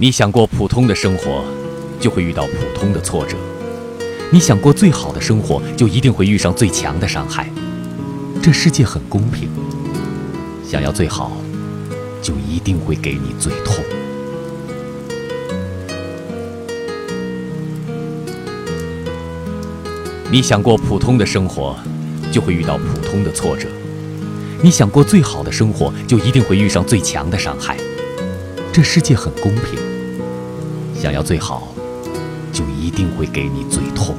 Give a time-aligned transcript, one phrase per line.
[0.00, 1.42] 你想过普通的生活，
[1.98, 3.36] 就会遇到普通的挫折；
[4.30, 7.50] 你想过最好的生活，就一定会遇上最强的伤害。
[8.40, 9.48] 这世界很公平，
[10.64, 11.32] 想要最好，
[12.22, 13.82] 就一定会给你最痛。
[20.30, 21.74] 你想过普通的生活，
[22.30, 23.66] 就会遇到普通的挫折；
[24.62, 27.76] 你想过最好的生活，就一定会遇上最强的伤害。
[28.78, 29.76] 这世界很公平，
[30.94, 31.74] 想要最好，
[32.52, 34.14] 就一定会给你最痛。